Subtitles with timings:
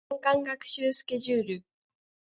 [0.09, 1.63] 年間学習スケジュール